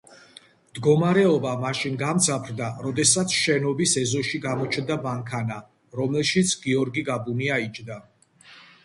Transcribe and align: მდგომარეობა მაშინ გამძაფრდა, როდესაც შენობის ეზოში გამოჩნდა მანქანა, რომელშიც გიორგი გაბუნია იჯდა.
მდგომარეობა 0.67 1.49
მაშინ 1.63 1.99
გამძაფრდა, 1.99 2.69
როდესაც 2.85 3.35
შენობის 3.41 3.93
ეზოში 4.05 4.41
გამოჩნდა 4.47 4.97
მანქანა, 5.05 5.59
რომელშიც 6.01 6.55
გიორგი 6.65 7.05
გაბუნია 7.11 7.61
იჯდა. 7.67 8.01